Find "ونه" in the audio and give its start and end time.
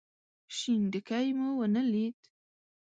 1.59-1.81